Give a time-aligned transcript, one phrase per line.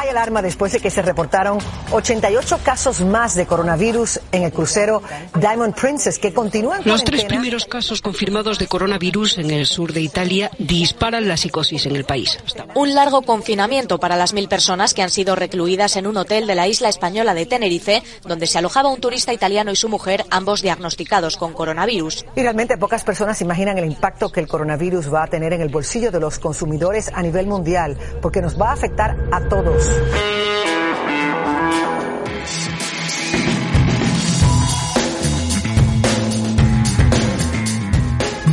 [0.00, 1.58] hay alarma después de que se reportaron
[1.92, 5.02] 88 casos más de coronavirus en el crucero
[5.34, 10.00] Diamond Princess que continúan Los tres primeros casos confirmados de coronavirus en el sur de
[10.00, 12.38] Italia disparan la psicosis en el país.
[12.74, 16.54] Un largo confinamiento para las mil personas que han sido recluidas en un hotel de
[16.54, 20.62] la isla española de Tenerife, donde se alojaba un turista italiano y su mujer, ambos
[20.62, 22.24] diagnosticados con coronavirus.
[22.36, 25.68] Y realmente pocas personas imaginan el impacto que el coronavirus va a tener en el
[25.68, 29.84] bolsillo de los consumidores a nivel mundial, porque nos va a afectar a todos.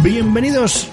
[0.03, 0.89] Bienvenidos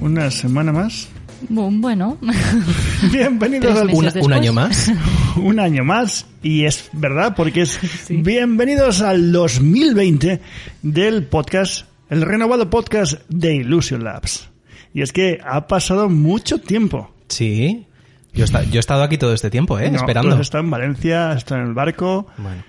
[0.00, 1.08] una semana más.
[1.48, 2.18] Bueno.
[3.12, 4.90] Bienvenidos al un, un, año más.
[5.36, 6.26] un año más.
[6.42, 8.16] Y es verdad, porque es sí.
[8.16, 10.40] bienvenidos al 2020
[10.82, 14.48] del podcast, el renovado podcast de Illusion Labs.
[14.94, 17.10] Y es que ha pasado mucho tiempo.
[17.28, 17.86] Sí.
[18.34, 19.90] Yo, está, yo he estado aquí todo este tiempo, ¿eh?
[19.90, 20.30] No, Esperando.
[20.30, 22.26] Tú has estado en Valencia, has estado en el barco.
[22.36, 22.62] Bueno.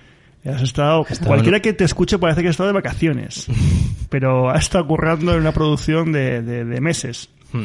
[0.44, 1.62] Has estado, estado cualquiera en...
[1.62, 3.46] que te escuche parece que ha estado de vacaciones,
[4.08, 7.30] pero ha estado currando en una producción de, de, de meses.
[7.52, 7.64] Hmm.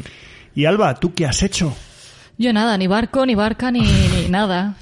[0.55, 1.75] Y Alba, ¿tú qué has hecho?
[2.37, 4.75] Yo nada, ni barco, ni barca, ni, ni nada.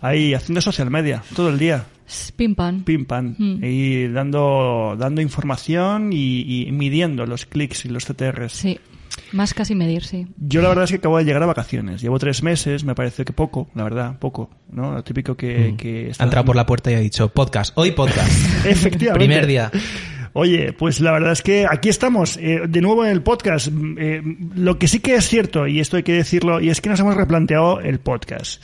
[0.00, 1.84] Ahí, haciendo social media, todo el día.
[2.36, 2.84] Pim pam.
[2.84, 3.34] Pim pam.
[3.38, 3.64] Mm.
[3.64, 8.52] Y dando, dando información y, y, midiendo los clics y los CTRs.
[8.52, 8.78] Sí.
[9.32, 10.26] Más casi medir, sí.
[10.36, 12.02] Yo la verdad es que acabo de llegar a vacaciones.
[12.02, 14.92] Llevo tres meses, me parece que poco, la verdad, poco, ¿no?
[14.92, 15.72] Lo típico que...
[15.72, 15.76] Mm.
[15.76, 18.30] que ha entrado por la puerta y ha dicho, podcast, hoy podcast.
[18.66, 19.26] Efectivamente.
[19.26, 19.70] Primer día.
[20.34, 23.68] Oye, pues la verdad es que aquí estamos, eh, de nuevo en el podcast.
[23.98, 24.22] Eh,
[24.54, 27.00] lo que sí que es cierto, y esto hay que decirlo, y es que nos
[27.00, 28.62] hemos replanteado el podcast.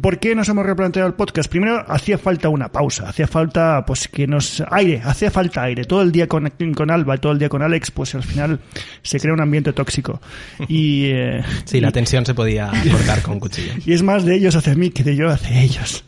[0.00, 1.48] ¿Por qué nos hemos replanteado el podcast?
[1.48, 5.84] Primero, hacía falta una pausa, hacía falta, pues, que nos, aire, hacía falta aire.
[5.84, 8.60] Todo el día con, con Alba, todo el día con Alex, pues al final
[9.02, 10.20] se crea un ambiente tóxico.
[10.66, 13.72] Y, eh, sí, la tensión se podía cortar con cuchillo.
[13.86, 16.04] Y es más de ellos hacia mí que de yo hacia ellos.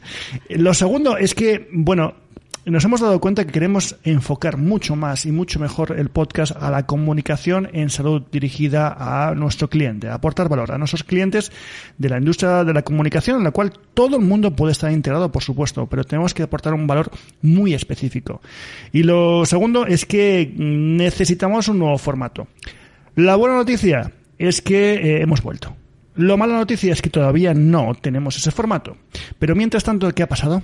[0.48, 2.14] Lo segundo es que, bueno,
[2.66, 6.70] nos hemos dado cuenta que queremos enfocar mucho más y mucho mejor el podcast a
[6.70, 11.52] la comunicación en salud dirigida a nuestro cliente, aportar valor a nuestros clientes
[11.96, 15.32] de la industria de la comunicación, en la cual todo el mundo puede estar integrado,
[15.32, 17.10] por supuesto, pero tenemos que aportar un valor
[17.40, 18.42] muy específico.
[18.92, 22.48] Y lo segundo es que necesitamos un nuevo formato.
[23.16, 25.76] La buena noticia es que eh, hemos vuelto.
[26.14, 28.96] Lo mala noticia es que todavía no tenemos ese formato.
[29.38, 30.62] Pero mientras tanto, ¿qué ha pasado?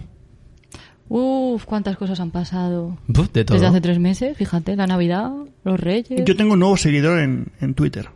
[1.08, 2.98] Uf, cuántas cosas han pasado.
[3.08, 3.54] Uf, de todo.
[3.56, 5.30] Desde hace tres meses, fíjate, la Navidad,
[5.64, 6.24] los Reyes.
[6.24, 8.08] Yo tengo un nuevo seguidor en, en Twitter.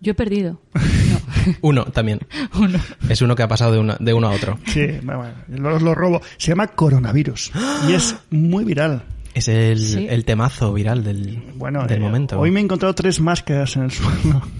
[0.00, 0.60] Yo he perdido.
[0.74, 1.52] No.
[1.62, 2.20] uno también.
[2.54, 2.78] Uno.
[3.08, 4.58] Es uno que ha pasado de, una, de uno a otro.
[4.66, 6.20] Sí, bueno, lo, lo robo.
[6.36, 7.52] Se llama coronavirus
[7.88, 9.02] y es muy viral.
[9.36, 10.06] Es el, ¿Sí?
[10.08, 12.40] el temazo viral del, bueno, del eh, momento.
[12.40, 14.42] Hoy me he encontrado tres máscaras en el suelo.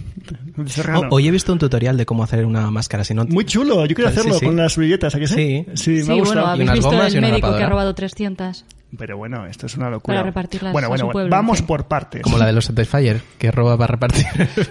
[0.58, 3.04] Oh, hoy he visto un tutorial de cómo hacer una máscara.
[3.04, 3.26] Si no...
[3.26, 4.46] Muy chulo, yo quiero hacerlo sí, sí.
[4.46, 5.66] con las billetas, ¿a que sí?
[5.74, 6.46] Sí, sí me sí, ha gustado.
[6.46, 8.64] Bueno, habéis visto el médico que ha robado 300.
[8.96, 10.16] Pero bueno, esto es una locura.
[10.16, 11.64] Para repartirlas bueno, bueno, a su pueblo, vamos sí.
[11.64, 12.22] por partes.
[12.22, 14.24] Como la de los Satisfyer, que roba para repartir.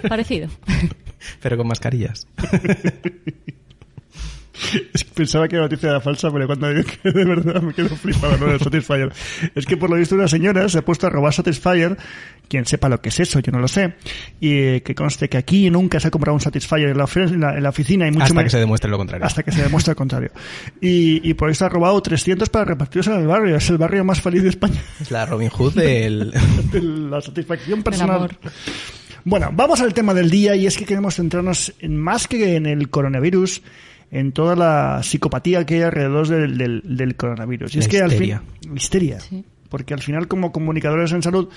[0.08, 0.48] Parecido.
[1.40, 2.26] Pero con mascarillas.
[4.92, 7.74] Es que pensaba que la noticia era falsa, pero cuando digo que de verdad me
[7.74, 8.46] quedo flipado ¿no?
[8.46, 9.12] del Satisfyer.
[9.54, 11.96] Es que por lo visto una señora se ha puesto a robar Satisfyer,
[12.48, 13.94] quien sepa lo que es eso, yo no lo sé,
[14.40, 17.56] y que conste que aquí nunca se ha comprado un Satisfyer en la, en la,
[17.56, 19.26] en la oficina y mucho Hasta más, que se demuestre lo contrario.
[19.26, 20.30] Hasta que se demuestre lo contrario.
[20.80, 23.56] Y, y por eso ha robado 300 para repartirlos en el barrio.
[23.56, 24.80] Es el barrio más feliz de España.
[25.00, 26.32] Es la Robin Hood del...
[26.72, 28.36] de la satisfacción personal.
[29.24, 32.64] Bueno, vamos al tema del día y es que queremos centrarnos en más que en
[32.64, 33.60] el coronavirus,
[34.10, 37.74] en toda la psicopatía que hay alrededor del, del, del coronavirus.
[37.74, 38.36] Y la es que histeria.
[38.36, 39.20] al fin, histeria.
[39.20, 39.44] Sí.
[39.68, 41.48] Porque al final, como comunicadores en salud,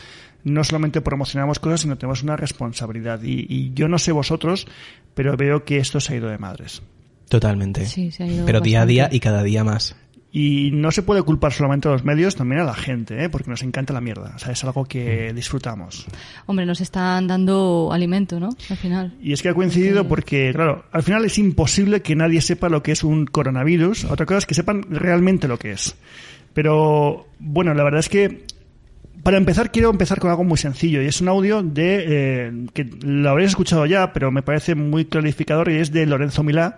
[0.44, 3.22] no solamente promocionamos cosas, sino tenemos una responsabilidad.
[3.22, 4.68] Y, y yo no sé vosotros,
[5.14, 6.82] pero veo que esto se ha ido de madres.
[7.30, 7.86] Totalmente.
[7.86, 8.70] Sí, se ha ido pero bastante.
[8.70, 9.96] día a día y cada día más.
[10.32, 13.30] Y no se puede culpar solamente a los medios, también a la gente, ¿eh?
[13.30, 14.34] porque nos encanta la mierda.
[14.36, 16.06] O sea, es algo que disfrutamos.
[16.46, 18.50] Hombre, nos están dando alimento, ¿no?
[18.70, 19.14] Al final.
[19.24, 22.84] Y es que ha coincidido porque, claro, al final es imposible que nadie sepa lo
[22.84, 24.06] que es un coronavirus.
[24.06, 25.96] Otra cosa es que sepan realmente lo que es.
[26.54, 28.46] Pero, bueno, la verdad es que
[29.24, 32.84] para empezar, quiero empezar con algo muy sencillo y es un audio de eh, que
[33.02, 36.78] lo habréis escuchado ya, pero me parece muy clarificador y es de Lorenzo Milá.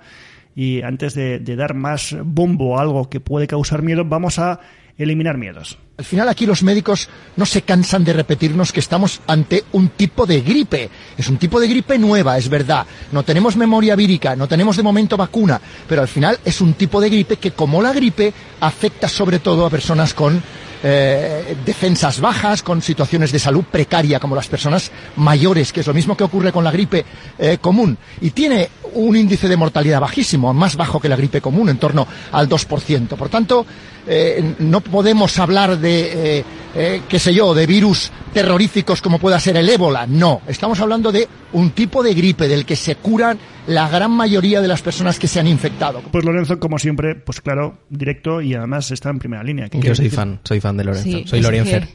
[0.55, 4.59] Y antes de, dar más bombo a algo que puede causar miedo, vamos a
[4.97, 5.77] eliminar miedos.
[5.97, 10.25] Al final aquí los médicos no se cansan de repetirnos que estamos ante un tipo
[10.25, 10.89] de gripe.
[11.17, 12.85] Es un tipo de gripe nueva, es verdad.
[13.11, 16.99] No tenemos memoria vírica, no tenemos de momento vacuna, pero al final es un tipo
[16.99, 20.41] de gripe que como la gripe afecta sobre todo a personas con
[20.83, 25.93] eh, defensas bajas, con situaciones de salud precaria, como las personas mayores, que es lo
[25.93, 27.05] mismo que ocurre con la gripe
[27.37, 27.97] eh, común.
[28.21, 32.07] Y tiene un índice de mortalidad bajísimo, más bajo que la gripe común, en torno
[32.31, 33.07] al 2%.
[33.09, 33.65] Por tanto,
[34.07, 36.45] eh, no podemos hablar de, eh,
[36.75, 40.07] eh, qué sé yo, de virus terroríficos como pueda ser el ébola.
[40.07, 43.37] No, estamos hablando de un tipo de gripe del que se curan
[43.67, 46.01] la gran mayoría de las personas que se han infectado.
[46.11, 49.69] Pues Lorenzo, como siempre, pues claro, directo y además está en primera línea.
[49.69, 50.17] ¿Qué Yo soy decir?
[50.17, 51.03] fan, soy fan de Lorenzo.
[51.03, 51.87] Sí, soy que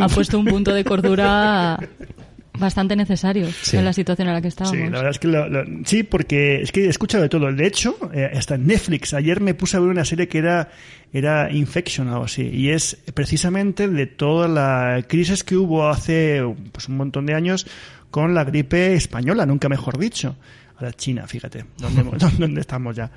[0.00, 1.78] ha puesto un punto de cordura
[2.58, 3.76] bastante necesario Sí.
[3.76, 4.76] en la situación en la que estábamos.
[4.78, 7.52] Sí, la verdad es que lo- lo- sí, porque es que he escuchado de todo.
[7.52, 9.14] De hecho, eh, hasta en Netflix.
[9.14, 10.70] Ayer me puse a ver una serie que era,
[11.12, 12.42] era Infection o algo así.
[12.52, 17.66] Y es precisamente de toda la crisis que hubo hace pues, un montón de años
[18.10, 20.36] con la gripe española, nunca mejor dicho.
[20.76, 22.04] Ahora China, fíjate, ¿dónde,
[22.38, 23.10] dónde estamos ya?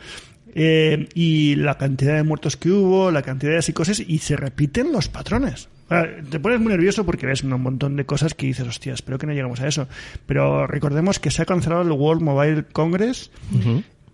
[0.58, 4.94] Eh, y la cantidad de muertos que hubo, la cantidad de psicosis, y se repiten
[4.94, 5.68] los patrones.
[5.90, 9.18] Ah, Te pones muy nervioso porque ves un montón de cosas que dices, hostia, espero
[9.18, 9.88] que no lleguemos a eso.
[10.26, 13.30] Pero recordemos que se ha cancelado el World Mobile Congress,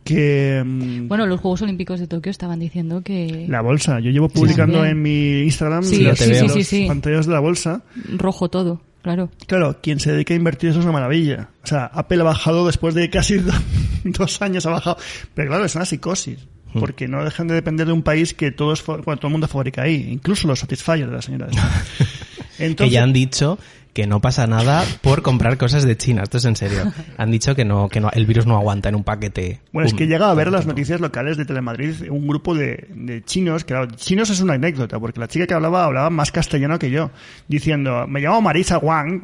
[0.04, 0.62] que...
[0.66, 4.00] mm, Bueno, los Juegos Olímpicos de Tokio estaban diciendo que la bolsa.
[4.00, 6.86] Yo llevo publicando en mi Instagram Sí, los, sí, sí, los sí, sí.
[6.88, 7.84] pantallas de la bolsa.
[8.18, 9.30] rojo todo, claro.
[9.48, 11.50] Claro, quien se dedica a invertir eso es una maravilla.
[11.64, 13.54] O sea, Apple ha bajado después de casi do-
[14.04, 14.98] dos años, ha bajado.
[15.36, 16.48] Pero claro, es una psicosis.
[16.74, 16.80] Hmm.
[16.80, 19.84] Porque no dejan de depender de un país que todos, bueno, todo el mundo fabrica
[19.84, 20.08] ahí.
[20.12, 21.48] Incluso los Satisfyer de la señora.
[21.52, 21.66] esta.
[22.58, 23.58] que Entonces, ya han dicho
[23.94, 26.24] que no pasa nada por comprar cosas de China.
[26.24, 26.92] Esto es en serio.
[27.18, 29.60] Han dicho que no, que no, el virus no aguanta en un paquete.
[29.72, 33.24] Bueno, es que llega a ver las noticias locales de Telemadrid un grupo de, de
[33.24, 36.80] chinos, que claro, chinos es una anécdota, porque la chica que hablaba hablaba más castellano
[36.80, 37.12] que yo,
[37.48, 39.22] diciendo, me llamo Marisa Wang,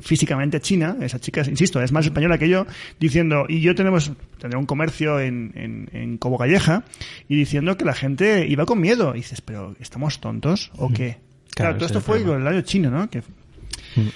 [0.00, 2.66] físicamente china, esa chica, insisto, es más española que yo,
[2.98, 6.84] diciendo, y yo tenemos, tendré un comercio en, en, en Cobo Galleja,
[7.28, 9.14] y diciendo que la gente iba con miedo.
[9.14, 11.18] Y dices, pero ¿estamos tontos o qué?
[11.54, 13.10] Claro, Claro, todo esto fue con el año chino, ¿no?
[13.10, 13.22] Que,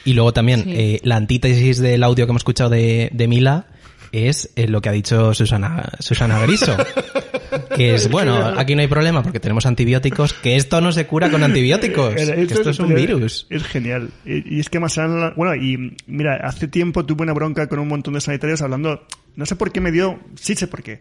[0.05, 0.71] Y luego también, Sí.
[0.73, 3.67] eh, la antítesis del audio que hemos escuchado de, de Mila
[4.13, 6.77] es eh, lo que ha dicho Susana, Susana Griso.
[7.77, 11.31] que es, bueno, aquí no hay problema porque tenemos antibióticos, que esto no se cura
[11.31, 12.15] con antibióticos.
[12.17, 13.47] Era- que esto es un virus.
[13.51, 14.11] Es genial.
[14.25, 17.79] Y, y es que más allá- bueno, y mira, hace tiempo tuve una bronca con
[17.81, 19.07] un montón de sanitarios hablando,
[19.37, 21.01] no sé por qué me dio, sí sé por qué,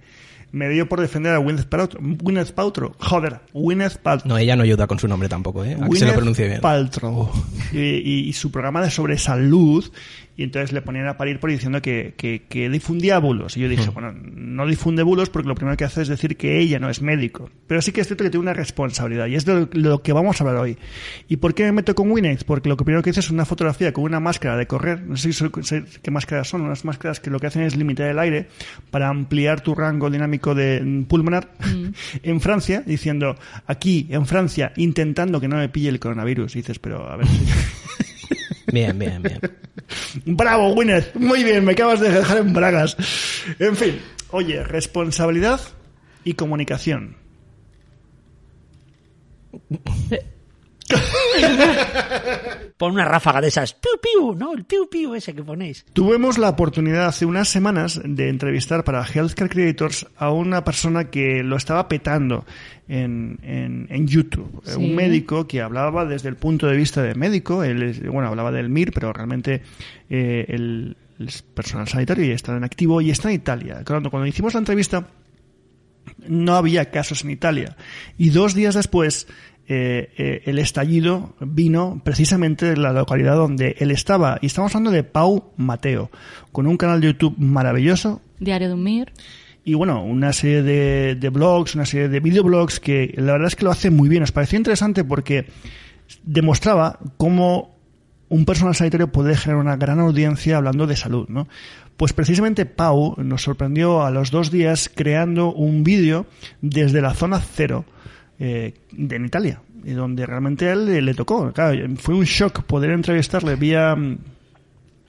[0.54, 2.00] me dio por defender a Gwyneth Paltrow.
[2.02, 2.94] Gwyneth Paltrow.
[3.00, 4.30] Joder, Gwyneth Paltrow.
[4.30, 5.76] No, ella no ayuda con su nombre tampoco, ¿eh?
[5.82, 6.62] A que se lo pronuncie bien.
[6.62, 7.30] Paltrow.
[7.74, 9.84] Y, y- y su programa de sobre salud.
[10.36, 13.56] Y entonces le ponían a parir por diciendo que, que, que difundía bulos.
[13.56, 13.70] Y yo Hmm.
[13.70, 16.90] dije, bueno, no difunde bulos porque lo primero que hace es decir que ella no
[16.90, 17.50] es médico.
[17.68, 19.28] Pero sí que es cierto que tiene una responsabilidad.
[19.28, 20.78] Y es de lo que vamos a hablar hoy.
[21.28, 22.44] ¿Y por qué me meto con Winnex?
[22.44, 25.02] Porque lo primero que hice es una fotografía con una máscara de correr.
[25.04, 26.62] No sé, si sé qué máscaras son.
[26.62, 28.48] Unas máscaras que lo que hacen es limitar el aire
[28.90, 31.52] para ampliar tu rango dinámico de mm, pulmonar.
[32.24, 33.36] en Francia, diciendo,
[33.68, 36.56] aquí, en Francia, intentando que no me pille el coronavirus.
[36.56, 37.28] Y dices, pero a ver.
[38.74, 39.40] Bien, bien, bien.
[40.26, 41.14] Bravo, Gwyneth.
[41.14, 42.98] Muy bien, me acabas de dejar en bragas.
[43.60, 44.00] En fin,
[44.32, 45.62] oye, responsabilidad
[46.24, 47.16] y comunicación.
[52.78, 53.74] Pon una ráfaga de esas.
[53.74, 54.54] Piu, piu, ¿no?
[54.54, 55.86] El piu, piu ese que ponéis.
[55.94, 61.44] Tuvimos la oportunidad hace unas semanas de entrevistar para Healthcare Creators a una persona que
[61.44, 62.46] lo estaba petando
[62.88, 64.62] en, en, en YouTube.
[64.66, 64.76] Sí.
[64.78, 67.64] Un médico que hablaba desde el punto de vista de médico.
[67.64, 69.62] Él, es- bueno, hablaba del MIR, pero realmente
[70.10, 73.84] eh, es personal sanitario y está en activo y está en Italia.
[73.86, 75.08] Cuando, cuando hicimos la entrevista
[76.28, 77.78] no había casos en Italia.
[78.18, 79.28] Y dos días después,
[79.68, 84.38] eh, eh, el estallido vino precisamente de la localidad donde él estaba.
[84.42, 86.12] Y estamos hablando de Pau Mateo,
[86.52, 88.22] con un canal de YouTube maravilloso.
[88.40, 89.14] Diario de un Mir.
[89.64, 93.56] Y bueno, una serie de, de blogs, una serie de videoblogs que la verdad es
[93.56, 94.20] que lo hace muy bien.
[94.20, 95.46] Nos pareció interesante porque
[96.24, 97.74] demostraba cómo
[98.28, 101.48] un personal sanitario puede generar una gran audiencia hablando de salud, ¿no?
[101.98, 106.26] Pues precisamente Pau nos sorprendió a los dos días creando un vídeo
[106.62, 107.86] desde la zona cero
[108.40, 111.52] eh, de en Italia, y donde realmente a él le, le tocó.
[111.52, 114.18] Claro, fue un shock poder entrevistarle vía mm,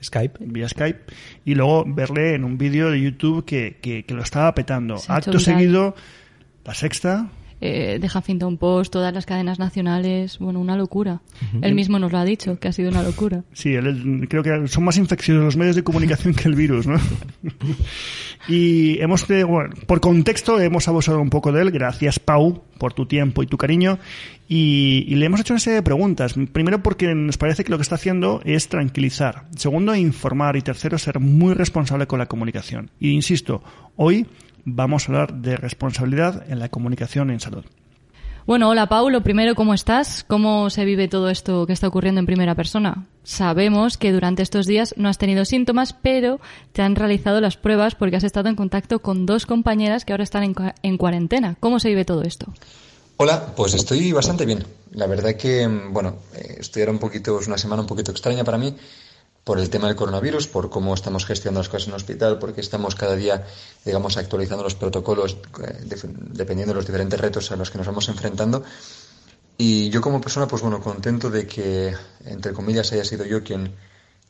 [0.03, 0.37] Skype.
[0.39, 0.99] vía Skype
[1.45, 4.97] y luego verle en un vídeo de YouTube que, que, que lo estaba petando.
[4.97, 5.95] Se Acto seguido,
[6.63, 7.29] la sexta,
[7.61, 11.21] eh, de Huffington Post, todas las cadenas nacionales, bueno, una locura.
[11.61, 13.43] Él mismo nos lo ha dicho, que ha sido una locura.
[13.53, 16.97] Sí, él- creo que son más infecciosos los medios de comunicación que el virus, ¿no?
[18.47, 21.71] y hemos, bueno, por contexto, hemos abusado un poco de él.
[21.71, 23.97] Gracias, Pau, por tu tiempo y tu cariño.
[24.47, 26.35] Y, y le hemos hecho una serie de preguntas.
[26.51, 29.45] Primero, porque nos parece que lo que está haciendo es tranquilizar.
[29.55, 30.55] Segundo, informar.
[30.57, 32.91] Y tercero, ser muy responsable con la comunicación.
[32.99, 33.63] Y insisto,
[33.95, 34.27] hoy
[34.65, 37.63] vamos a hablar de responsabilidad en la comunicación en salud.
[38.45, 40.23] Bueno, hola Pau, lo primero, ¿cómo estás?
[40.27, 43.07] ¿Cómo se vive todo esto que está ocurriendo en primera persona?
[43.23, 46.39] Sabemos que durante estos días no has tenido síntomas, pero
[46.71, 50.23] te han realizado las pruebas porque has estado en contacto con dos compañeras que ahora
[50.23, 51.55] están en, en cuarentena.
[51.59, 52.53] ¿Cómo se vive todo esto?
[53.17, 54.63] Hola, pues estoy bastante bien.
[54.91, 58.11] La verdad que, mm, bueno, eh, estoy ahora un poquito, es una semana un poquito
[58.11, 58.75] extraña para mí
[59.45, 62.95] por el tema del coronavirus, por cómo estamos gestionando las cosas en hospital, porque estamos
[62.95, 63.45] cada día,
[63.85, 65.99] digamos, actualizando los protocolos eh,
[66.33, 68.63] dependiendo de los diferentes retos a los que nos vamos enfrentando.
[69.55, 71.93] Y yo como persona, pues bueno, contento de que,
[72.25, 73.75] entre comillas, haya sido yo quien,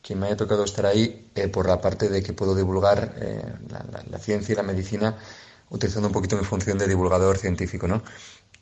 [0.02, 3.42] quien me haya tocado estar ahí eh, por la parte de que puedo divulgar eh,
[4.10, 5.16] la, ciencia y la medicina
[5.70, 8.02] utilizando un poquito mi función de divulgador científico, ¿no?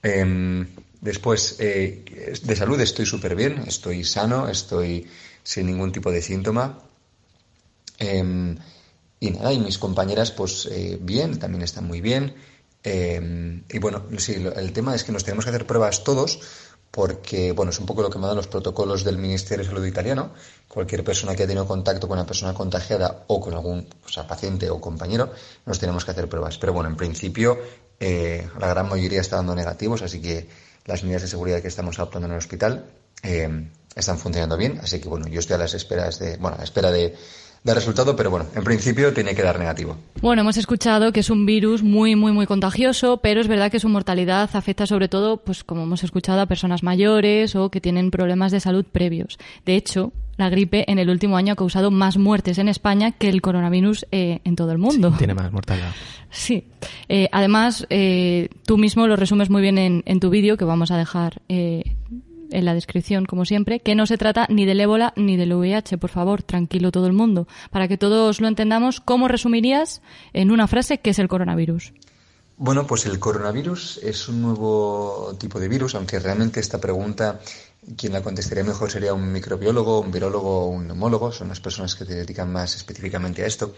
[0.05, 0.69] Em,
[1.01, 5.09] después, de salud estoy súper bien, estoy sano, estoy
[5.45, 6.81] sin ningún tipo de síntoma.
[7.99, 8.57] Em,
[9.21, 12.35] y nada, y mis compañeras, pues eh, bien, también están muy bien.
[12.83, 16.41] Em, y bueno, sí, el tema es que nos tenemos que hacer pruebas todos,
[16.91, 20.33] porque, bueno, es un poco lo que mandan los protocolos del Ministerio de Salud italiano.
[20.69, 24.27] Cualquier persona que ha tenido contacto con una persona contagiada o con algún o sea,
[24.27, 25.33] paciente o compañero,
[25.67, 26.59] nos tenemos que hacer pruebas.
[26.59, 27.59] Pero bueno, en principio,
[27.99, 30.49] eh, la gran mayoría está dando negativos, así que
[30.85, 32.85] las medidas de seguridad que estamos adoptando en el hospital
[33.23, 34.79] eh, están funcionando bien.
[34.83, 37.15] Así que bueno, yo estoy a las esperas de, bueno, a la espera de,
[37.63, 39.97] del resultado, pero bueno, en principio tiene que dar negativo.
[40.21, 43.81] Bueno, hemos escuchado que es un virus muy, muy, muy contagioso, pero es verdad que
[43.81, 48.11] su mortalidad afecta sobre todo, pues como hemos escuchado, a personas mayores o que tienen
[48.11, 49.39] problemas de salud previos.
[49.65, 53.29] De hecho, la gripe en el último año ha causado más muertes en España que
[53.29, 55.15] el coronavirus eh, en todo el mundo.
[55.17, 55.93] Tiene más mortalidad.
[56.31, 56.65] Sí.
[57.09, 60.91] Eh, además, eh, tú mismo lo resumes muy bien en, en tu vídeo, que vamos
[60.91, 61.97] a dejar eh,
[62.51, 65.99] en la descripción, como siempre, que no se trata ni del ébola ni del VIH.
[65.99, 67.47] Por favor, tranquilo todo el mundo.
[67.71, 71.93] Para que todos lo entendamos, ¿cómo resumirías en una frase qué es el coronavirus?
[72.57, 77.41] Bueno, pues el coronavirus es un nuevo tipo de virus, aunque realmente esta pregunta
[77.97, 81.95] quien la contestaría mejor sería un microbiólogo, un virólogo o un neumólogo, son las personas
[81.95, 83.75] que se dedican más específicamente a esto.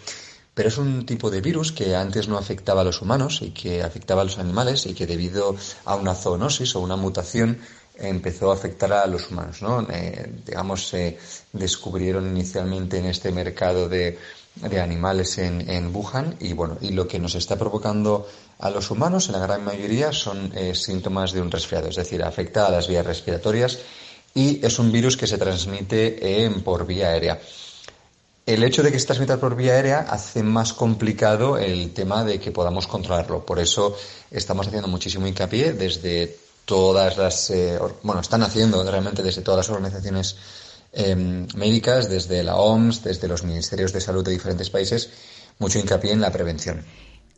[0.55, 3.83] Pero es un tipo de virus que antes no afectaba a los humanos y que
[3.83, 5.55] afectaba a los animales y que debido
[5.85, 7.59] a una zoonosis o una mutación
[7.99, 9.87] empezó a afectar a los humanos, ¿no?
[9.91, 11.19] Eh, digamos, se
[11.53, 14.19] descubrieron inicialmente en este mercado de,
[14.57, 18.27] de animales en, en Wuhan y bueno, y lo que nos está provocando
[18.59, 22.23] a los humanos en la gran mayoría son eh, síntomas de un resfriado, es decir,
[22.23, 23.79] afecta a las vías respiratorias
[24.35, 27.41] y es un virus que se transmite eh, por vía aérea.
[28.47, 32.39] El hecho de que se transmita por vía aérea hace más complicado el tema de
[32.39, 33.45] que podamos controlarlo.
[33.45, 33.97] Por eso
[34.31, 39.71] estamos haciendo muchísimo hincapié desde todas las, eh, bueno, están haciendo realmente desde todas las
[39.75, 40.37] organizaciones
[40.93, 45.09] eh, médicas, desde la OMS, desde los ministerios de salud de diferentes países,
[45.59, 46.85] mucho hincapié en la prevención.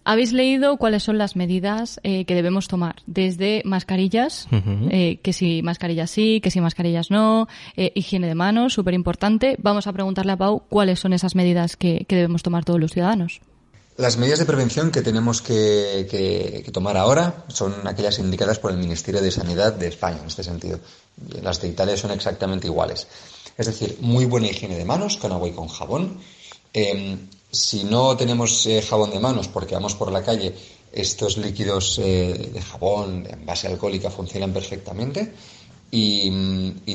[0.08, 2.96] ¿Habéis leído cuáles son las medidas eh, que debemos tomar?
[3.04, 4.48] Desde mascarillas,
[4.90, 9.56] eh, que si mascarillas sí, que si mascarillas no, eh, higiene de manos, súper importante.
[9.60, 12.92] Vamos a preguntarle a Pau cuáles son esas medidas que, que debemos tomar todos los
[12.92, 13.42] ciudadanos.
[13.98, 19.20] Las medidas de prevención que tenemos que, tomar ahora son aquellas indicadas por el Ministerio
[19.20, 20.78] de Sanidad de España, en este sentido.
[21.42, 23.08] Las de Italia son exactamente iguales.
[23.56, 26.20] Es decir, muy buena higiene de manos con agua y con jabón.
[26.72, 27.18] Eh,
[27.50, 30.54] si no tenemos eh, jabón de manos porque vamos por la calle,
[30.92, 35.34] estos líquidos eh, de jabón en base alcohólica funcionan perfectamente.
[35.90, 36.30] Y,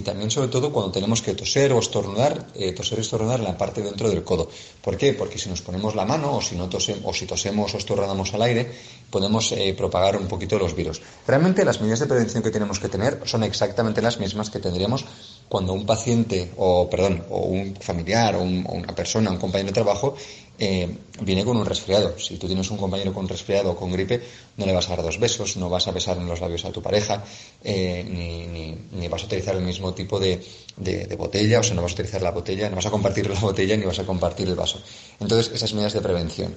[0.06, 3.58] también, sobre todo, cuando tenemos que toser o estornudar, eh, toser o estornudar en la
[3.58, 4.50] parte dentro del codo.
[4.84, 5.14] ¿Por qué?
[5.14, 8.34] Porque si nos ponemos la mano o si, no tose- o si tosemos o estornudamos
[8.36, 8.70] al aire,
[9.10, 11.02] podemos eh, propagar un poquito los virus.
[11.26, 15.06] Realmente las medidas de prevención que tenemos que tener son exactamente las mismas que tendríamos
[15.50, 19.68] cuando un paciente, o perdón, o un familiar, o, un- o una persona, un compañero
[19.70, 20.16] de trabajo,
[20.60, 22.18] eh, viene con un resfriado.
[22.20, 24.22] Si tú tienes un compañero con resfriado o con gripe,
[24.58, 26.72] no le vas a dar dos besos, no vas a besar en los labios a
[26.72, 27.24] tu pareja,
[27.64, 30.42] eh, ni, ni- ni vas a utilizar el mismo tipo de,
[30.78, 33.30] de- de botella, o sea, no vas a utilizar la botella, no vas a compartir
[33.30, 34.82] la botella, ni vas a compartir el vaso.
[35.20, 36.56] Entonces, esas medidas de prevención.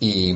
[0.00, 0.32] Y,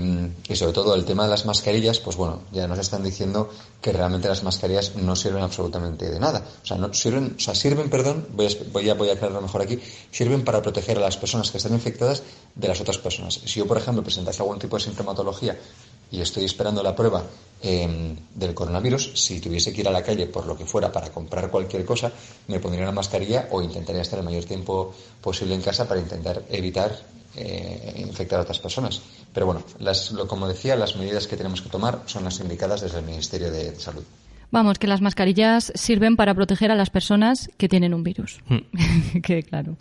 [0.54, 3.48] sobre todo el tema de las mascarillas, pues bueno, ya nos están diciendo
[3.80, 6.44] que realmente las mascarillas no sirven absolutamente de nada.
[6.62, 9.40] O sea, no sirven, o sea, sirven, perdón, voy a, voy a, voy a aclararlo
[9.40, 9.78] mejor aquí,
[10.10, 12.24] sirven para proteger a las personas que están infectadas
[12.56, 13.34] de las otras personas.
[13.34, 15.56] Si yo, por ejemplo, presentase algún tipo de sintomatología
[16.10, 17.22] y estoy esperando la prueba
[17.62, 21.10] eh, del coronavirus, si tuviese que ir a la calle por lo que fuera para
[21.10, 22.10] comprar cualquier cosa,
[22.48, 26.42] me pondría una mascarilla o intentaría estar el mayor tiempo posible en casa para intentar
[26.50, 29.02] evitar eh, infectar a otras personas.
[29.32, 32.82] Pero bueno, las, lo, como decía, las medidas que tenemos que tomar son las indicadas
[32.82, 34.04] desde el Ministerio de Salud.
[34.50, 38.40] Vamos, que las mascarillas sirven para proteger a las personas que tienen un virus.
[39.22, 39.76] que claro.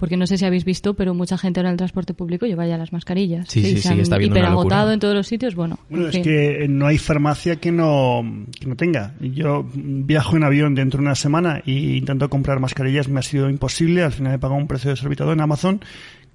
[0.00, 2.66] Porque no sé si habéis visto, pero mucha gente ahora en el transporte público lleva
[2.66, 3.46] ya las mascarillas.
[3.50, 5.54] Sí, sí, se sí, han está viendo hiperagotado en todos los sitios.
[5.54, 8.22] Bueno, Bueno, en es que no hay farmacia que no,
[8.58, 9.12] que no tenga.
[9.20, 13.50] Yo viajo en avión dentro de una semana y intento comprar mascarillas, me ha sido
[13.50, 14.02] imposible.
[14.02, 15.82] Al final he pagado un precio desorbitado en Amazon,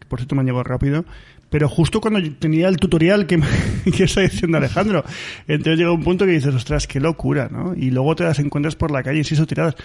[0.07, 1.05] por cierto me han llegado rápido.
[1.50, 3.45] Pero justo cuando yo tenía el tutorial que, me-
[3.95, 5.03] que está diciendo Alejandro,
[5.47, 7.74] entonces llega un punto que dices, ostras, qué locura, ¿no?
[7.75, 9.75] Y luego te las encuentras por la calle, insisto, tiradas.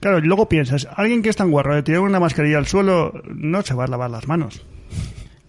[0.00, 3.12] Claro, y luego piensas, alguien que es tan guarro de tirar una mascarilla al suelo,
[3.34, 4.62] no se va a lavar las manos.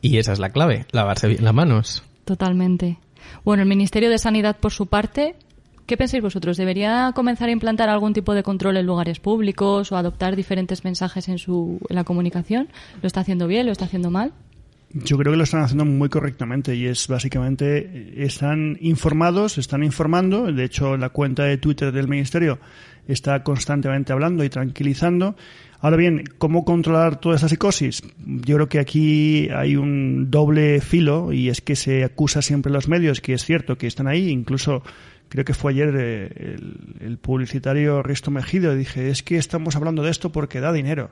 [0.01, 2.03] Y esa es la clave, lavarse bien las manos.
[2.25, 2.99] Totalmente.
[3.43, 5.35] Bueno, el Ministerio de Sanidad, por su parte,
[5.85, 6.57] ¿qué pensáis vosotros?
[6.57, 11.27] ¿Debería comenzar a implantar algún tipo de control en lugares públicos o adoptar diferentes mensajes
[11.29, 12.69] en, su, la comunicación?
[13.01, 13.65] ¿Lo está haciendo bien?
[13.65, 14.33] ¿Lo está haciendo mal?
[14.95, 20.51] Yo creo que lo están haciendo muy correctamente y es básicamente están informados, están informando.
[20.51, 22.59] De hecho, la cuenta de Twitter del ministerio
[23.07, 25.35] está constantemente hablando y tranquilizando.
[25.79, 28.03] Ahora bien, ¿cómo controlar toda esa psicosis?
[28.25, 32.73] Yo creo que aquí hay un doble filo y es que se acusa siempre a
[32.73, 34.83] los medios, que es cierto que están ahí, incluso
[35.33, 40.03] creo que fue ayer eh, el, el publicitario Risto Mejido, dije, es que estamos hablando
[40.03, 41.09] de esto porque da dinero.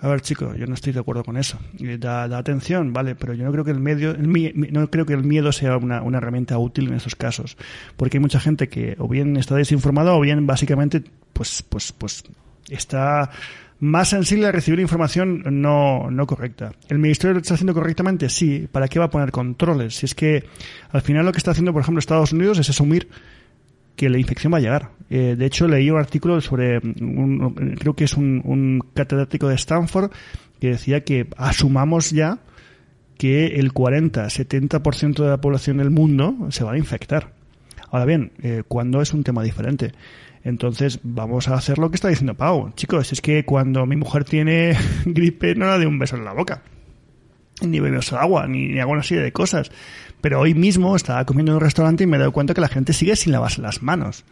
[0.00, 1.58] A ver, chico, yo no estoy de acuerdo con eso.
[1.78, 5.12] Eh, Da, atención, vale, pero yo no creo que el medio, el no creo que
[5.12, 7.56] el miedo sea una, una herramienta útil en estos casos,
[7.96, 12.24] porque hay mucha gente que o bien está desinformada o bien básicamente, pues, pues, pues
[12.68, 13.30] está
[13.80, 16.72] más sensible a recibir información no, no correcta.
[16.88, 18.28] ¿El ministerio lo está haciendo correctamente?
[18.28, 18.68] Sí.
[18.70, 19.94] ¿Para qué va a poner controles?
[19.96, 20.44] Si es que
[20.90, 23.08] al final lo que está haciendo, por ejemplo, Estados Unidos es asumir
[23.96, 24.90] que la infección va a llegar.
[25.10, 29.54] Eh, de hecho, leí un artículo sobre, un- creo que es un, un catedrático de
[29.56, 30.10] Stanford,
[30.60, 32.38] que decía que asumamos ya
[33.18, 37.32] que el 40-70% de la población del mundo se va a infectar.
[37.90, 39.92] Ahora bien, eh, cuando es un tema diferente.
[40.42, 42.72] Entonces, vamos a hacer lo que está diciendo Pau.
[42.74, 46.32] Chicos, es que cuando mi mujer tiene gripe, no la de un beso en la
[46.32, 46.62] boca
[47.66, 49.70] ni bebes agua, ni, ni hago una serie de cosas.
[50.20, 52.68] Pero hoy mismo estaba comiendo en un restaurante y me he dado cuenta que la
[52.68, 54.24] gente sigue sin lavarse las manos.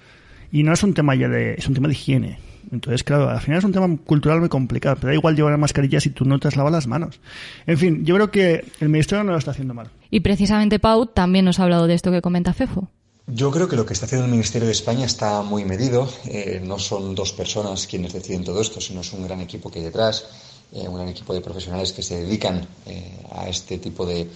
[0.50, 2.38] Y no es un tema ya de, es un tema de higiene.
[2.70, 4.96] Entonces, claro, al final es un tema cultural muy complicado.
[4.96, 7.20] Pero da igual llevar mascarilla si tú no te has lavado las manos.
[7.66, 9.88] En fin, yo creo que el ministerio no lo está haciendo mal.
[10.10, 12.90] Y precisamente Pau también nos ha hablado de esto que comenta Fefo.
[13.30, 16.08] Yo creo que lo que está haciendo el Ministerio de España está muy medido.
[16.24, 19.80] Eh, no son dos personas quienes deciden todo esto, sino es un gran equipo que
[19.80, 20.24] hay detrás,
[20.72, 24.30] eh, un gran equipo de profesionales que se dedican eh, a este tipo de,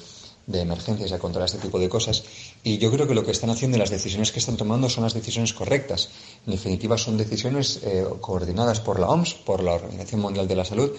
[0.46, 2.22] de emergencias a controlar este tipo de cosas.
[2.62, 5.04] Y yo creo que lo que están haciendo y las decisiones que están tomando son
[5.04, 6.10] las decisiones correctas.
[6.46, 7.80] En definitiva, son decisiones
[8.20, 10.92] coordinadas por la OMS, por la Organización Mundial de la Salud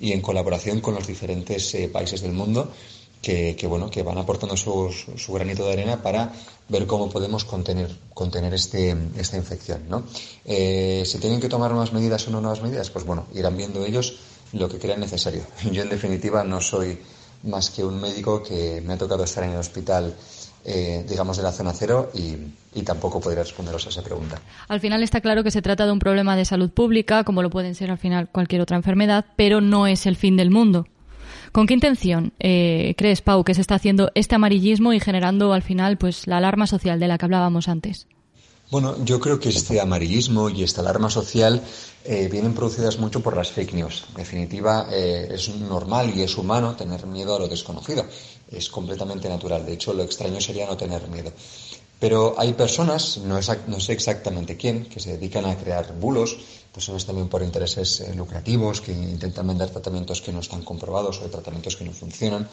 [0.00, 2.72] y en colaboración con los diferentes países del mundo
[3.22, 6.32] que, bueno que van aportando su, su, granito de arena para
[6.68, 10.04] ver cómo podemos contener contener este, esta infección ¿no?
[10.44, 13.84] Eh, si tienen que tomar nuevas medidas o no nuevas medidas pues bueno irán viendo
[13.84, 14.16] ellos
[14.52, 16.98] lo que crean necesario yo en definitiva no soy
[17.42, 20.14] más que un médico que me ha tocado estar en el hospital
[20.68, 22.34] eh, digamos de la zona cero y,
[22.74, 24.40] y, tampoco podría responderos a esa pregunta.
[24.66, 27.50] Al final está claro que se trata de un problema de salud pública, como lo
[27.50, 30.88] pueden ser al final cualquier otra enfermedad, pero no es el fin del mundo.
[31.56, 35.62] ¿Con qué intención eh, crees, Pau, que se está haciendo este amarillismo y generando al
[35.62, 38.08] final pues la alarma social de la que hablábamos antes?
[38.70, 41.62] Bueno, yo creo que este amarillismo y esta alarma social
[42.04, 44.04] eh, vienen producidas mucho por las fake news.
[44.10, 48.04] En definitiva, eh, es normal y es humano tener miedo a lo desconocido.
[48.52, 49.64] Es completamente natural.
[49.64, 51.32] De hecho, lo extraño sería no tener miedo.
[51.98, 56.36] Pero hay personas, no, sé exactamente quién, que se dedican a crear bulos,
[56.76, 61.30] personas también por intereses eh, lucrativos, que intentan vender tratamientos que no están comprobados o
[61.32, 62.44] tratamientos que no funcionan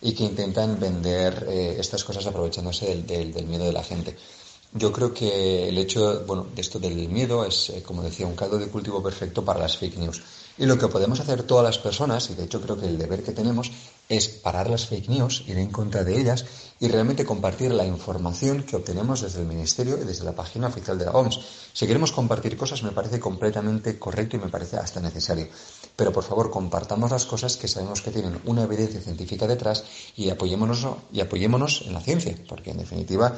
[0.00, 4.16] y que intentan vender eh, estas cosas aprovechándose del, del, del miedo de la gente.
[4.74, 8.34] Yo creo que el hecho bueno, de esto del miedo es, eh, como decía, un
[8.34, 10.22] caldo de cultivo perfecto para las fake news.
[10.56, 13.22] Y lo que podemos hacer todas las personas, y de hecho creo que el deber
[13.22, 13.70] que tenemos,
[14.08, 16.44] es parar las fake news, ir en contra de ellas
[16.80, 20.98] y realmente compartir la información que obtenemos desde el Ministerio y desde la página oficial
[20.98, 21.40] de la OMS.
[21.72, 25.48] Si queremos compartir cosas me parece completamente correcto y me parece hasta necesario.
[25.96, 29.84] Pero por favor compartamos las cosas que sabemos que tienen una evidencia científica detrás
[30.16, 33.36] y apoyémonos, y apoyémonos en la ciencia, porque en definitiva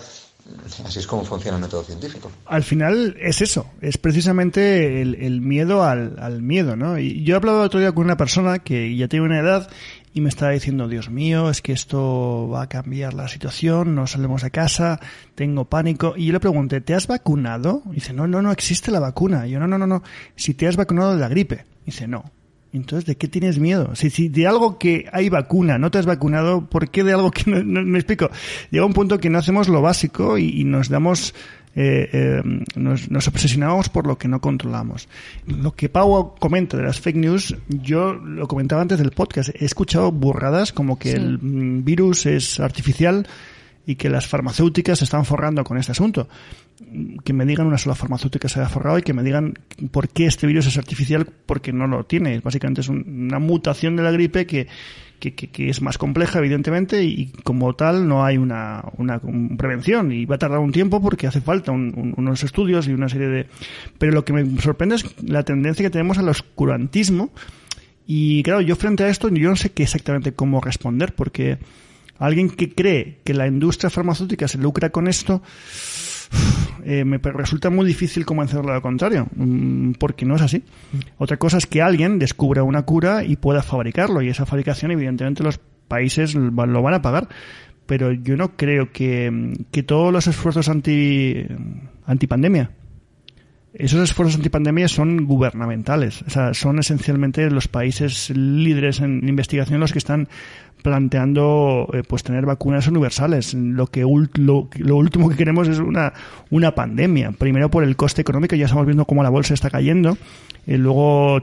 [0.84, 2.30] Así es como funciona el método científico.
[2.46, 6.98] Al final es eso, es precisamente el, miedo al, al, miedo, ¿no?
[6.98, 9.70] Y yo he hablado otro día con una persona que ya tiene una edad
[10.14, 14.06] y me estaba diciendo, Dios mío, es que esto va a cambiar la situación, no
[14.06, 15.00] salimos de casa,
[15.34, 16.14] tengo pánico.
[16.16, 17.82] Y yo le pregunté, ¿te has vacunado?
[17.90, 19.48] Y dice, no, no, no existe la vacuna.
[19.48, 20.04] Y yo, no, no, no, no,
[20.36, 21.64] si te has vacunado de la gripe.
[21.82, 22.30] Y dice, no.
[22.74, 23.94] Entonces, ¿de qué tienes miedo?
[23.94, 27.30] Si, si de algo que hay vacuna no te has vacunado, ¿por qué de algo
[27.30, 28.30] que no, no- me explico?
[28.70, 31.34] Llega un punto que no hacemos lo básico y, y nos damos
[31.76, 32.42] eh, eh,
[32.76, 35.08] nos, nos obsesionamos por lo que no controlamos.
[35.46, 39.64] Lo que Pau comenta de las fake news, yo lo comentaba antes del podcast, he
[39.64, 41.16] escuchado burradas como que Sí.
[41.16, 43.26] el mm, virus es artificial
[43.86, 46.28] y que las farmacéuticas se están forrando con este asunto.
[47.24, 49.54] Que me digan una sola farmacéutica se ha forrado y que me digan
[49.90, 52.40] por qué este virus es artificial porque no lo tiene.
[52.40, 54.66] Básicamente es un- una mutación de la gripe que,
[55.20, 59.20] que, que- que es más compleja, evidentemente, y como tal no hay una, una
[59.56, 62.92] prevención y va a tardar un tiempo porque hace falta un- un- unos estudios y
[62.92, 63.46] una serie de...
[63.98, 67.30] Pero lo que me sorprende es la tendencia que tenemos al oscurantismo
[68.06, 71.58] y claro, yo frente a esto yo no sé qué exactamente cómo responder porque
[72.18, 75.42] alguien que cree que la industria farmacéutica se lucra con esto
[76.84, 80.62] eh, me resulta muy difícil convencerlo de lo contrario, mm, porque no es así.
[81.18, 85.42] Otra cosa es que alguien descubra una cura y pueda fabricarlo, y esa fabricación, evidentemente,
[85.42, 87.28] los países lo van a pagar.
[87.86, 91.46] Pero yo no creo que, que todos los esfuerzos anti,
[92.06, 92.70] antipandemia,
[93.74, 96.22] esos esfuerzos antipandemia son gubernamentales.
[96.22, 100.28] O sea, son esencialmente los países líderes en investigación los que están
[100.82, 103.54] planteando eh, pues tener vacunas universales.
[103.54, 106.12] Lo que lo, lo último que queremos es una,
[106.50, 107.32] una pandemia.
[107.32, 110.16] Primero por el coste económico, ya estamos viendo cómo la bolsa está cayendo.
[110.66, 111.42] Y luego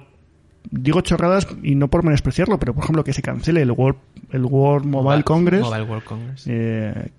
[0.70, 3.98] digo chorradas y no por menospreciarlo, pero por ejemplo que se cancele el World,
[4.32, 5.62] el World Mobile Congress.
[5.64, 6.44] Mobile World Congress.
[6.48, 7.10] Eh,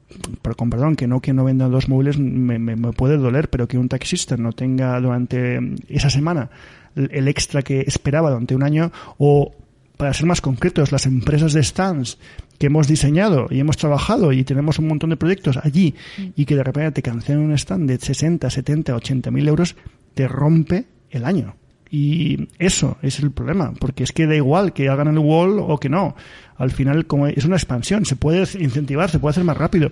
[0.43, 3.51] pero con perdón, que no que no vendan dos móviles me, me- me puede doler,
[3.51, 6.51] pero que un taxista no tenga durante esa semana
[6.95, 9.53] el el extra que esperaba durante un año o
[9.97, 12.19] para ser más concretos, las empresas de stands
[12.59, 15.95] que hemos diseñado y hemos trabajado y tenemos un montón de proyectos allí
[16.35, 19.77] y que de repente te cancelen un stand de 60, 70, 80 mil euros,
[20.15, 21.55] te rompe el año.
[21.95, 25.79] Y eso es el problema, porque es que da igual que hagan el wall o
[25.79, 26.17] que no.
[26.57, 29.91] Al final, como es una expansión, se puede incentivar, se puede hacer más rápido.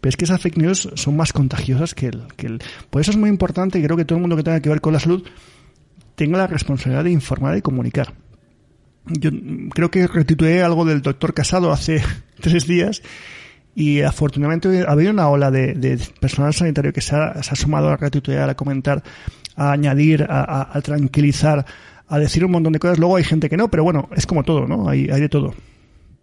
[0.00, 2.62] Pero es que esas fake news son más contagiosas que el, que el...
[2.88, 4.80] Por eso es muy importante, y creo que todo el mundo que tenga que ver
[4.80, 5.26] con la salud
[6.14, 8.14] tenga la responsabilidad de informar y comunicar.
[9.06, 9.30] Yo
[9.74, 12.00] creo que retuiteé algo del doctor Casado hace
[12.40, 13.02] tres días
[13.74, 17.56] y afortunadamente ha habido una ola de, de personal sanitario que se ha, se ha
[17.56, 19.02] sumado a retuitear, a comentar,
[19.56, 21.64] a añadir, a, tranquilizar,
[22.08, 22.98] a decir un montón de cosas.
[22.98, 24.88] Luego hay gente que no, pero bueno, es como todo, ¿no?
[24.88, 25.54] Hay, hay de todo.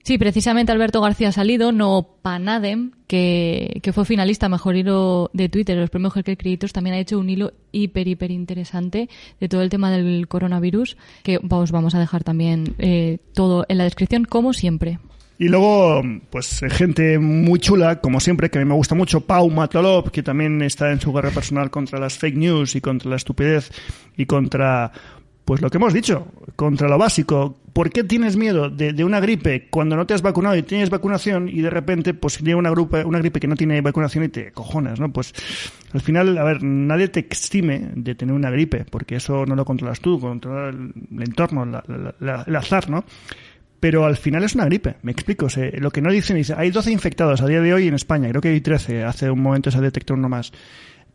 [0.08, 5.76] Sí, precisamente Alberto García salido, no Panadem, que, que fue finalista Mejor Hilo de Twitter
[5.76, 9.10] en los premios Helker Creators, también ha hecho un hilo hiper, hiper interesante
[9.42, 13.80] de todo el tema del coronavirus, que os vamos a dejar también eh, todo en
[13.80, 15.00] la descripción, como siempre.
[15.40, 19.50] Y luego, pues gente muy chula, como siempre, que a mí me gusta mucho, Pau
[19.52, 23.18] Matolov, que también está en su guerra personal contra las fake news y contra la
[23.18, 23.72] estupidez
[24.18, 24.92] y contra,
[25.46, 27.56] pues lo que hemos dicho, contra lo básico.
[27.72, 31.48] ¿Por qué tienes miedo de, una gripe cuando no te has vacunado y tienes vacunación
[31.48, 34.52] y de repente pues llega una, grupa, una gripe que no tiene vacunación y te
[34.52, 35.14] cojonas, ¿no?
[35.14, 35.36] Pues
[35.94, 39.64] al final, a ver, nadie te exime de tener una gripe, porque eso no lo
[39.66, 43.06] controlas tú, controla el entorno, la- la- la- el azar, ¿no?
[43.80, 45.48] Pero al final es una gripe, me explico.
[45.78, 48.42] lo que no dicen, dice, hay 12 infectados a día de hoy en España, creo
[48.42, 50.52] que hay 13, hace un momento se detectó uno más.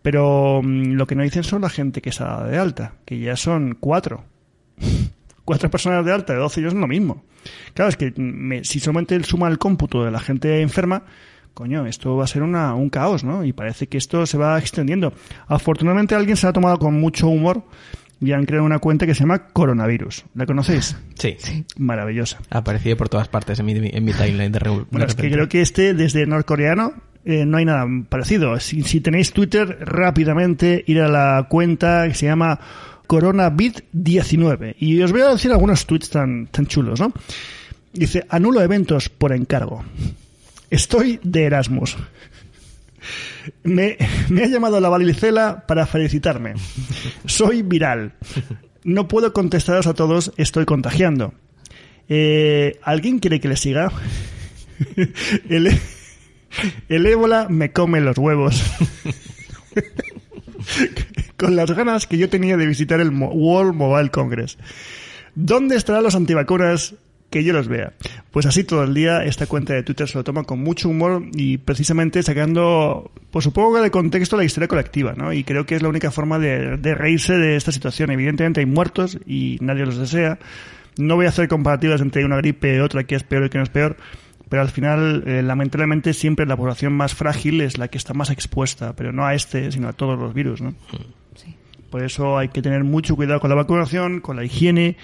[0.02, 2.94] Pero mm, lo que no dicen son la gente que se ha dado de alta,
[3.04, 4.24] que ya son cuatro.
[5.44, 7.24] cuatro personas de alta de 12 años es lo mismo.
[7.74, 11.02] Claro, es que me- si solamente él suma el cómputo de la gente enferma,
[11.54, 13.44] coño, esto va a ser una, un caos, ¿no?
[13.44, 15.12] Y parece que esto se va extendiendo.
[15.48, 17.64] Afortunadamente alguien se ha tomado con mucho humor
[18.22, 20.24] y han creado una cuenta que se llama Coronavirus.
[20.34, 20.96] ¿La conocéis?
[21.18, 21.36] Sí.
[21.76, 22.38] Maravillosa.
[22.50, 25.14] Ha aparecido por todas partes en mi, en mi timeline de, re- de Bueno, es
[25.14, 28.58] que creo que este, desde norcoreano, eh, no hay nada parecido.
[28.60, 32.58] Si, si tenéis Twitter, rápidamente ir a la cuenta que se llama
[33.08, 34.76] CoronaVid19.
[34.78, 37.12] Y os voy a decir algunos tweets tan, tan chulos, ¿no?
[37.92, 39.84] Dice, anulo eventos por encargo.
[40.70, 41.96] Estoy de Erasmus.
[43.64, 43.96] Me,
[44.28, 46.54] me ha llamado la varicela para felicitarme.
[47.32, 48.12] Soy viral.
[48.84, 51.34] No puedo contestaros a todos, estoy contagiando.
[52.08, 53.92] Eh, ¿Alguien quiere que le siga?
[55.48, 55.78] El,
[56.88, 58.60] el ébola me come los huevos.
[61.36, 64.58] Con las ganas que yo tenía de visitar el World Mobile Congress.
[65.36, 66.96] ¿Dónde estarán los antivacunas?
[67.32, 67.94] Que yo los vea.
[68.30, 71.24] Pues así todo el día esta cuenta de Twitter se lo toma con mucho humor
[71.32, 75.32] y precisamente sacando, pues supongo que de contexto la historia colectiva, ¿no?
[75.32, 78.10] Y creo que es la única forma de, reírse de esta situación.
[78.10, 80.38] Evidentemente hay muertos y nadie los desea,
[80.98, 83.56] No voy a hacer comparativas entre una gripe y otra que es peor y que
[83.56, 83.96] no es peor,
[84.50, 88.28] pero al final, eh, lamentablemente, siempre la población más frágil es la que está más
[88.28, 90.74] expuesta, pero no a este, sino a todos los virus, ¿no?
[91.92, 94.96] Por eso hay que tener mucho cuidado con la vacunación, con la higiene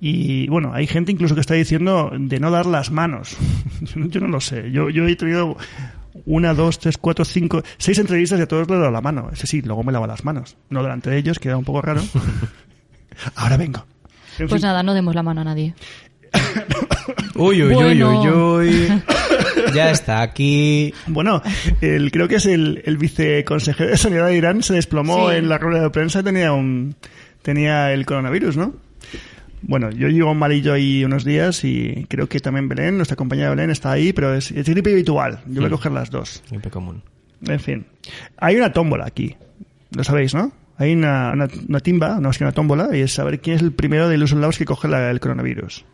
[0.00, 3.36] y bueno, hay gente incluso que está diciendo de no dar las manos.
[3.96, 4.70] yo no lo sé.
[4.70, 5.56] Yo, yo he tenido
[6.24, 9.28] una, dos, tres, cuatro, cinco, seis entrevistas y a todos les he dado la mano.
[9.32, 10.56] Ese sí, luego me lavo las manos.
[10.70, 12.00] No delante de ellos, queda un poco raro.
[13.34, 13.84] Ahora vengo.
[14.38, 14.68] En Pues fin.
[14.68, 15.74] nada, no demos la mano a nadie.
[17.34, 18.20] Uy, uy, Bueno.
[18.20, 19.02] uy, uy, uy.
[19.74, 20.92] Ya está aquí.
[21.06, 21.42] Bueno,
[21.80, 25.36] el, creo que es el, el viceconsejero de Sanidad de Irán se desplomó Sí.
[25.36, 26.94] en la rueda de prensa y tenía un
[27.42, 28.74] tenía el coronavirus, ¿no?
[29.62, 33.70] Bueno, yo llevo malillo ahí unos días y creo que también Belén, nuestra compañera Belén,
[33.70, 35.40] está ahí, pero es, es gripe habitual.
[35.46, 35.70] Yo voy a Mm.
[35.72, 36.42] coger las dos.
[36.50, 37.02] Gripe común.
[37.46, 37.86] En fin.
[38.38, 39.36] Hay una tómbola aquí.
[39.90, 40.52] Lo sabéis, ¿no?
[40.78, 43.62] Hay una, una, una timba, no es que una tómbola, y es saber quién es
[43.62, 45.84] el primero de los lados que coge la- el coronavirus.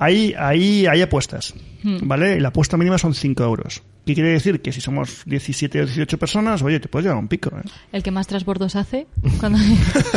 [0.00, 1.96] Ahí, ahí hay apuestas, Hmm.
[2.02, 2.36] ¿vale?
[2.36, 3.82] Y la apuesta mínima son 5 euros.
[4.04, 4.60] ¿Qué quiere decir?
[4.60, 7.62] Que si somos 17 o 18 personas, oye, te puedes llevar un pico, ¿eh?
[7.92, 9.06] El que más transbordos hace.
[9.40, 9.58] Cuando...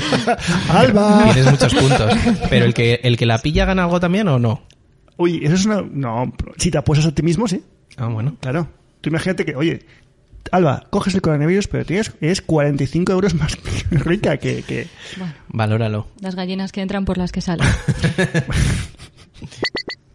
[0.70, 1.30] ¡Alba!
[1.34, 2.14] Tienes muchos puntos.
[2.50, 4.64] Pero el que, el que la pilla gana algo también o no?
[5.18, 5.82] Uy, eso es una...
[5.82, 7.62] No, si te apuestas a ti mismo, sí.
[7.98, 8.36] Ah, bueno.
[8.42, 8.68] Claro.
[9.02, 9.86] Tú imagínate que, oye,
[10.52, 13.58] Alba, coges el coronavirus, pero tienes, es 45 euros más
[13.92, 14.64] rica que...
[14.64, 14.88] que...
[15.18, 16.08] Bueno, Valóralo.
[16.20, 17.68] las gallinas que entran por las que salen.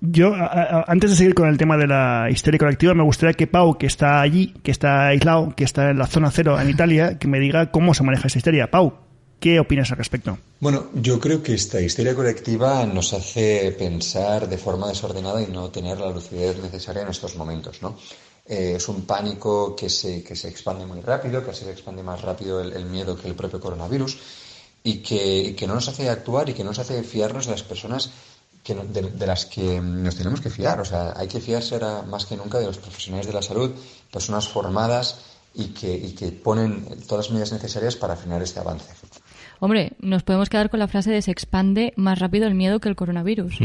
[0.00, 3.76] Yo, antes de seguir con el tema de la histeria colectiva, me gustaría que Pau,
[3.76, 7.26] que está allí, que está aislado, que está en la zona cero en Italia, que
[7.26, 8.70] me diga cómo se maneja esa histeria.
[8.70, 8.94] Pau,
[9.40, 10.38] ¿qué opinas al respecto?
[10.60, 15.70] Bueno, yo creo que esta histeria colectiva nos hace pensar de forma desordenada y no
[15.70, 17.96] tener la lucidez necesaria en estos momentos, ¿no?
[18.46, 22.22] Eh, es un pánico que se, que se expande muy rápido, casi se expande más
[22.22, 24.16] rápido el, miedo que el propio coronavirus
[24.82, 27.62] y que, que no nos hace actuar y que no nos hace fiarnos de las
[27.62, 28.10] personas
[28.68, 30.80] que de, de las que nos tenemos que fiar.
[30.80, 33.70] O sea, hay que fiarse ahora más que nunca de los profesionales de la salud,
[34.12, 38.92] personas formadas y que, y que ponen todas las medidas necesarias para frenar este avance.
[39.60, 42.88] Hombre, nos podemos quedar con la frase de se expande más rápido el miedo que
[42.88, 43.58] el coronavirus.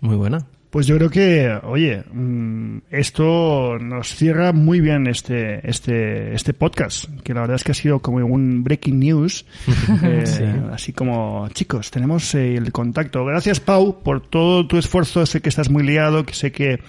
[0.00, 0.46] Muy buena.
[0.72, 7.10] Pues yo creo que, oye, mm, esto nos cierra muy bien este, este, este podcast,
[7.22, 9.44] que la verdad es que ha sido como un breaking news.
[10.02, 10.44] eh, Sí.
[10.72, 13.22] Así como, chicos, tenemos el contacto.
[13.22, 15.26] Gracias, Pau, por todo tu esfuerzo.
[15.26, 16.80] Sé que estás muy liado, que sé que,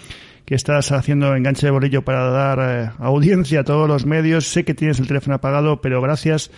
[0.46, 4.46] que estás haciendo enganche de bolillo para dar eh, audiencia a todos los medios.
[4.46, 6.52] Sé que tienes el teléfono apagado, pero gracias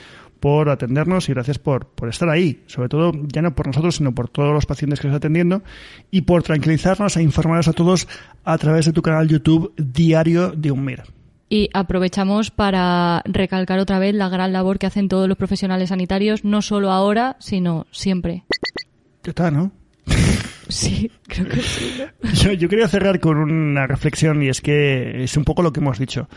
[0.45, 4.13] por atendernos y gracias por, por estar ahí, sobre todo ya no por nosotros, sino
[4.13, 5.63] por todos los pacientes que estás atendiendo
[6.11, 8.07] y por tranquilizarnos e informarnos a todos
[8.43, 11.01] a través de tu canal YouTube Diario de un Mir.
[11.49, 16.45] Y aprovechamos para recalcar otra vez la gran labor que hacen todos los profesionales sanitarios,
[16.45, 18.43] no solo ahora, sino siempre.
[19.23, 19.71] Ya está, ¿no?
[20.69, 22.03] Sí, creo que sí.
[22.43, 25.79] Yo, yo quería cerrar con una reflexión y es que es un poco lo que
[25.79, 26.27] hemos dicho.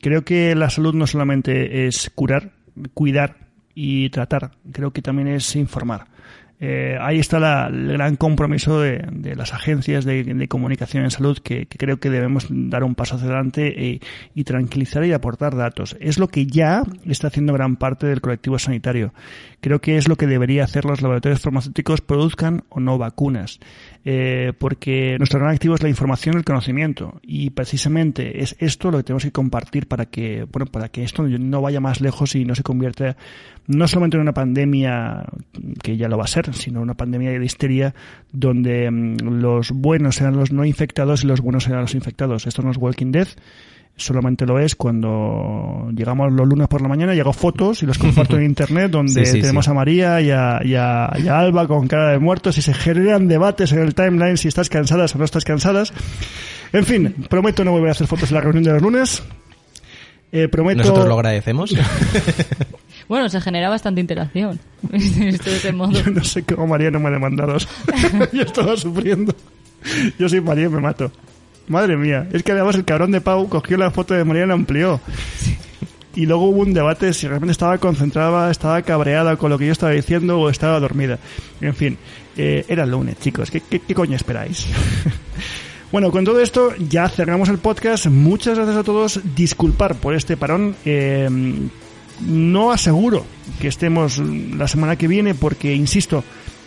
[0.00, 2.52] Creo que la salud no solamente es curar,
[2.94, 6.06] cuidar y tratar, creo que también es informar.
[6.64, 11.66] Eh, ahí está la- el gran compromiso de, las agencias de, comunicación en salud que,
[11.66, 14.00] creo que debemos dar un paso hacia adelante e-
[14.32, 15.96] y tranquilizar y aportar datos.
[15.98, 19.12] Es lo que ya está haciendo gran parte del colectivo sanitario.
[19.62, 23.60] Creo que es lo que debería hacer los laboratorios farmacéuticos, produzcan o no vacunas.
[24.04, 27.20] Eh, porque nuestro gran activo es la información y el conocimiento.
[27.22, 31.22] Y precisamente es esto lo que tenemos que compartir para que, bueno, para que esto
[31.22, 33.16] no vaya más lejos y no se convierta
[33.68, 35.26] no solamente en una pandemia
[35.80, 37.94] que ya lo va a ser, sino una pandemia de histeria
[38.32, 42.48] donde mm, los buenos sean los no infectados y los buenos sean los infectados.
[42.48, 43.28] Esto no es Walking Dead.
[43.94, 47.98] Solamente lo es cuando llegamos los lunes por la mañana y hago fotos y los
[47.98, 49.70] comparto en internet donde Sí, sí, tenemos sí.
[49.70, 52.72] a María y a, y a- y a Alba con cara de muertos y se
[52.74, 55.92] generan debates en el timeline si estás cansadas o no estás cansadas.
[56.72, 59.22] En fin, prometo no volver a hacer fotos en la reunión de los lunes.
[60.32, 60.78] Eh, prometo...
[60.80, 61.74] Nosotros lo agradecemos.
[63.08, 64.58] Bueno, se genera bastante interacción.
[64.92, 65.90] Esto de ese modo.
[65.90, 67.58] Yo no sé cómo María no me ha demandado.
[68.32, 69.34] Yo estaba sufriendo.
[70.18, 71.12] Yo soy María y me mato.
[71.68, 72.28] Madre mía.
[72.32, 75.00] Es que además el cabrón de Pau cogió la foto de María y la amplió.
[76.14, 79.72] Y luego hubo un debate si realmente estaba concentrada, estaba cabreada con lo que yo
[79.72, 81.18] estaba diciendo o estaba dormida.
[81.60, 81.96] En fin,
[82.36, 83.50] eh, era el lunes, chicos.
[83.50, 84.66] ¿Qué, qué, qué coño esperáis?
[85.92, 88.06] Bueno, con todo esto ya cerramos el podcast.
[88.06, 89.20] Muchas gracias a todos.
[89.36, 90.74] Disculpar por este parón.
[90.86, 91.28] Eh,
[92.20, 93.26] no aseguro
[93.60, 96.24] que estemos la semana que viene porque, insisto,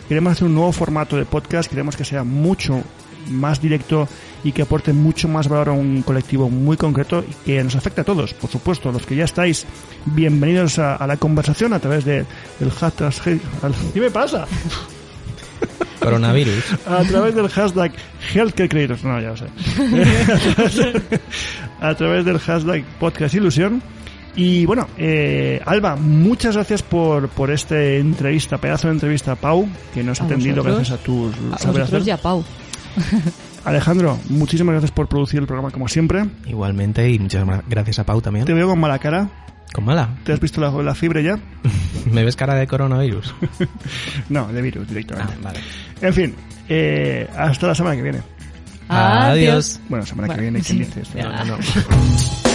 [0.08, 1.68] queremos hacer un nuevo formato de podcast.
[1.68, 2.84] Queremos que sea mucho
[3.30, 4.08] más directo
[4.44, 8.02] y que aporte mucho más valor a un colectivo muy concreto y que nos afecte
[8.02, 8.34] a todos.
[8.34, 9.66] Por supuesto, los que ya estáis,
[10.04, 12.24] bienvenidos a, a la conversación a través de,
[12.60, 13.12] del hashtag.
[13.92, 14.46] ¿Qué me pasa?
[16.00, 16.64] Coronavirus.
[16.86, 17.92] a través del hashtag
[18.34, 19.02] Healthcare Creators.
[19.04, 19.46] No, ya lo sé.
[21.80, 23.82] a través del hashtag Podcast Ilusión.
[24.38, 29.66] Y bueno, eh, Alba, muchas gracias por, por esta entrevista, pedazo de entrevista a Pau,
[29.94, 30.76] que nos ha atendido vosotros.
[30.76, 32.06] gracias a tus A saber vosotros hacer.
[32.06, 32.44] y a Pau.
[33.64, 36.24] Alejandro, muchísimas gracias por producir el programa como siempre.
[36.46, 38.46] Igualmente, y muchas gra- gracias a Pau también.
[38.46, 39.28] Te veo con mala cara.
[39.72, 40.08] Con mala.
[40.24, 41.38] ¿Te has visto la, la fiebre ya?
[42.10, 43.34] ¿Me ves cara de coronavirus?
[44.28, 45.34] No, de virus directamente.
[45.36, 45.60] Ah, vale.
[46.00, 46.34] En fin,
[46.68, 48.20] eh, hasta la semana que viene.
[48.88, 49.80] Adiós.
[49.88, 50.84] Bueno, semana que viene, ¿quién sí.
[50.84, 51.18] dice esto?
[51.18, 51.28] Ya.
[51.44, 52.45] No, no, no.